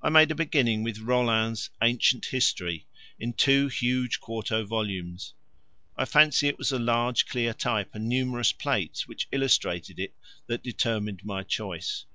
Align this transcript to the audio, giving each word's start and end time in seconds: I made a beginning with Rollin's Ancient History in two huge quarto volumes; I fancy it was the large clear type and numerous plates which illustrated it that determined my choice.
I 0.00 0.08
made 0.08 0.30
a 0.30 0.34
beginning 0.34 0.84
with 0.84 1.00
Rollin's 1.00 1.68
Ancient 1.82 2.24
History 2.24 2.86
in 3.18 3.34
two 3.34 3.68
huge 3.68 4.18
quarto 4.18 4.64
volumes; 4.64 5.34
I 5.98 6.06
fancy 6.06 6.48
it 6.48 6.56
was 6.56 6.70
the 6.70 6.78
large 6.78 7.26
clear 7.26 7.52
type 7.52 7.90
and 7.94 8.08
numerous 8.08 8.52
plates 8.52 9.06
which 9.06 9.28
illustrated 9.30 10.00
it 10.00 10.14
that 10.46 10.62
determined 10.62 11.26
my 11.26 11.42
choice. 11.42 12.06